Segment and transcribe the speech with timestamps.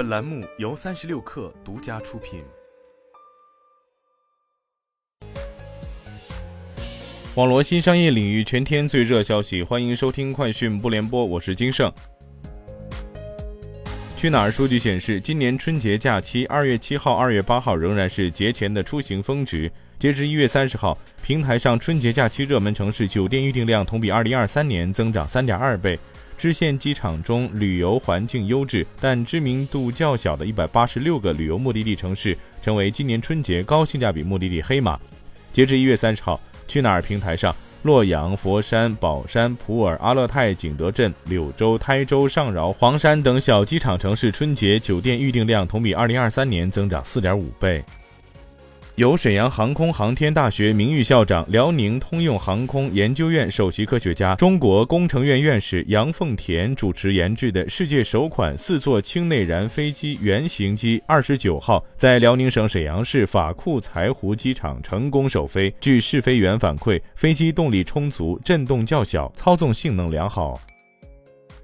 [0.00, 2.42] 本栏目由三十六氪独家出品。
[7.34, 11.92] 网罗新商业领域全天最热消息，欢迎收听快讯不联播，我是金盛。
[14.16, 19.70] 去哪儿数据显示，今年春节假期二月七号、二月八号仍然是节前的出行峰值。
[19.98, 26.00] 截至一月三十号，平台上春节假期热门城市酒店预订量同比二零二三年增长三点二倍。
[26.40, 34.98] 支线机场中旅游环境优质但知名度较小的一百八十六个旅游目的地城市，成为今年春节高性价比目的地黑马。
[35.52, 47.84] 截至一月三十号，去哪儿平台上，洛阳、佛山、宝山、普洱、阿勒泰、景德镇、柳州、台州、上饶、黄山等小机场城市春节酒店预订量同比二零二三年增长四点五倍。
[49.00, 65.74] 由沈阳航空航天大学名誉校长、辽宁通用航空研究院首席科学家、中国工程院院士杨凤田主持研制的世界首款四座氢内燃飞机原型机，二十九号在辽宁省沈阳市法库柴湖机场成功首飞。
[65.80, 70.60] 据试飞员反馈，飞机动力充足，震动较小，操纵性能良好。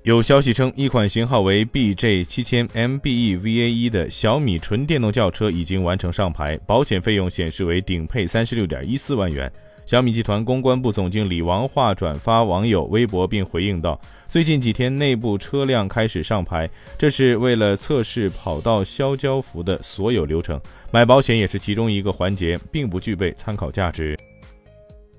[0.06, 9.50] 有消息称，一款型号为 BJ 七千 MBE VA 一的小米纯电动轿车已经完成上牌，保险费用显示为顶配三十六点一四万元。
[9.84, 20.60] 小米集团公关部总经理王化转发网友微博并回应道：“最近几天内部车辆开始上牌，这是为了测试跑道消胶服的所有流程，
[20.92, 24.16] 买保险也是其中一个环节，并不具备参考价值。”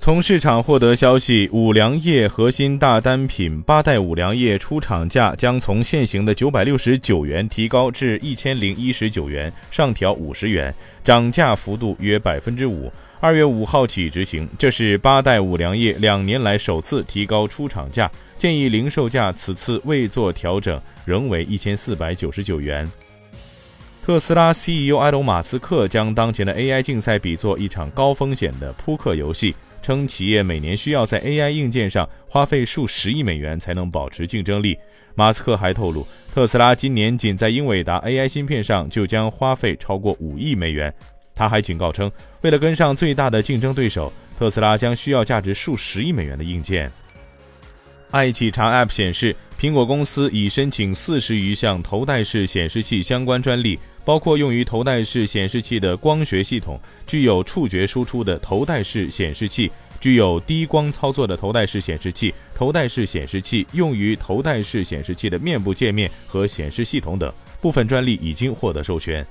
[0.08, 12.90] 从市场获得消息，五粮液核心大单品八代五粮液出厂价将从现行的九百六十九元提高至一千零一十九元，上调五十元，涨价幅度约百分之五。
[13.20, 22.90] 二月五号起执行，这是八代五粮液两年来首次提高出厂价，建议零售价此次未做调整，仍为一千四百九十九元。
[24.02, 29.54] 特斯拉 CEO 埃隆·马斯克将当前的 AI 竞赛比作一场高风险的扑克游戏。
[29.82, 34.78] 称企业每年需要在 AI 硬件上花费数十亿美元才能保持竞争力。
[35.16, 40.94] 马斯克还透露，特斯拉今年仅在英伟达 AI 芯片上就将花费超过五亿美元。
[41.34, 46.92] 他还警告称，为了跟上最大的竞争对手，特斯拉将需要价值数十亿美元的硬件。
[48.12, 53.80] 爱企查 App 显示，苹果公司已申请四十余项头戴式显示器相关专利。
[54.08, 59.70] 包括用于头戴式显示器的光学系统、具有触觉输出的头戴式显示器、
[60.00, 67.30] 具有低光操作的头戴式显示器、头戴式显示器用于头戴式显示器的面部界面和显示系统等
[67.60, 69.28] 部分专利已经获得授权。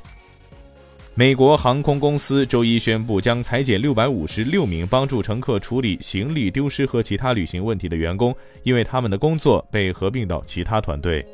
[1.15, 11.26] 美国航空公司周一宣布，将裁减六百五十六名帮助乘客处理行李丢失和其他旅行问题的员工，因为他们的工作被合并到其他团队。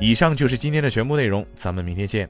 [0.00, 2.28] 以上就是今天的全部内容，咱们明天见。